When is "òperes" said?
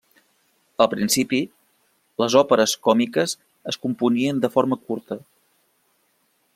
2.41-2.73